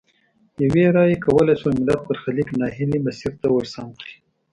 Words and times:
یوې 0.63 0.85
رایې 0.95 1.17
کولای 1.25 1.55
شول 1.61 1.73
ملت 1.81 2.01
برخلیک 2.07 2.49
نا 2.59 2.67
هیلي 2.75 2.99
مسیر 3.05 3.31
ته 3.41 3.47
ورسم 3.55 3.87
کړي. 3.99 4.15